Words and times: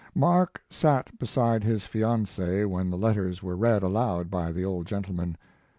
Mark 0.15 0.59
sat 0.67 1.15
beside 1.19 1.63
his 1.63 1.85
fiancee 1.85 2.65
when 2.65 2.89
the 2.89 2.97
letters 2.97 3.43
were 3.43 3.55
read 3.55 3.83
aloud 3.83 4.31
by 4.31 4.51
the 4.51 4.65
old 4.65 4.87
gentleman. 4.87 5.37